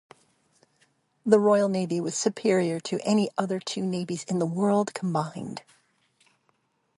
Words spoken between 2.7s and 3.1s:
to